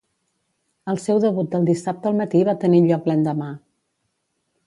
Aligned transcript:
El 0.93 0.99
seu 1.03 1.19
debut 1.25 1.51
del 1.51 1.67
dissabte 1.67 2.09
al 2.11 2.17
matí 2.21 2.41
va 2.49 2.57
tenir 2.65 2.81
lloc 2.87 3.09
l'endemà. 3.11 3.53